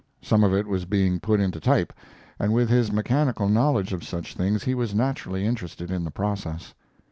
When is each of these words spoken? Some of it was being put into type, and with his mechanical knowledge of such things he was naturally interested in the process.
Some 0.23 0.43
of 0.43 0.51
it 0.51 0.65
was 0.65 0.85
being 0.85 1.19
put 1.19 1.39
into 1.39 1.59
type, 1.59 1.93
and 2.39 2.53
with 2.53 2.69
his 2.69 2.91
mechanical 2.91 3.47
knowledge 3.47 3.93
of 3.93 4.03
such 4.03 4.33
things 4.33 4.63
he 4.63 4.73
was 4.73 4.95
naturally 4.95 5.45
interested 5.45 5.91
in 5.91 6.03
the 6.05 6.09
process. 6.09 6.73